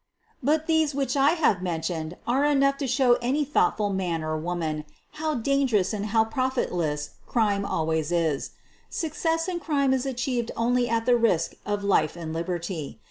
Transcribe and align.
But 0.41 0.65
these 0.65 0.95
which 0.95 1.15
I 1.15 1.33
have 1.33 1.61
mentioned 1.61 2.17
are 2.25 2.43
enough 2.43 2.77
to 2.79 2.87
show 2.87 3.19
any 3.21 3.45
thoughtful 3.45 3.93
man 3.93 4.23
or 4.23 4.35
woman 4.35 4.83
how 5.21 5.35
hazardous 5.37 5.93
and 5.93 6.07
how 6.07 6.25
profitless 6.25 7.11
crime 7.27 7.63
always 7.63 8.11
is. 8.11 8.53
Success 8.89 9.47
in 9.47 9.59
crime 9.59 9.93
is 9.93 10.07
achieved 10.07 10.51
only 10.57 10.89
at 10.89 11.05
the 11.05 11.15
risk 11.17 11.53
of 11.67 11.83
life 11.83 12.15
and 12.15 12.33
liberty. 12.33 12.99